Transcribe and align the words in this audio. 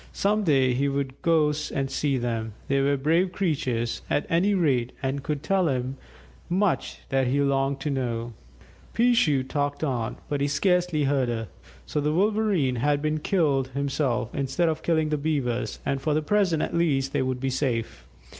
Some 0.13 0.43
day 0.45 0.73
he 0.73 0.89
would 0.89 1.21
go 1.21 1.53
and 1.71 1.91
see 1.91 2.17
them; 2.17 2.53
they 2.67 2.81
were 2.81 2.97
brave 2.97 3.31
creatures, 3.31 4.01
at 4.09 4.25
any 4.31 4.55
rate, 4.55 4.93
and 5.03 5.21
could 5.21 5.43
tell 5.43 5.67
him 5.67 5.95
much 6.49 7.01
that 7.09 7.27
he 7.27 7.39
longed 7.39 7.79
to 7.81 7.91
know. 7.91 8.33
"Peeshoo" 8.95 9.43
talked 9.47 9.83
on, 9.83 10.17
but 10.27 10.41
he 10.41 10.47
scarcely 10.47 11.03
heard 11.03 11.29
her. 11.29 11.49
So 11.85 12.01
the 12.01 12.13
Wolverene 12.13 12.77
had 12.77 12.99
been 12.99 13.19
killed 13.19 13.67
himself, 13.75 14.33
instead 14.33 14.69
of 14.69 14.81
killing 14.81 15.09
the 15.09 15.19
Beavers, 15.19 15.77
and 15.85 16.01
for 16.01 16.15
the 16.15 16.23
present 16.23 16.63
at 16.63 16.73
least 16.75 17.13
they 17.13 17.21
would 17.21 17.39
be 17.39 17.51
safe. 17.51 18.07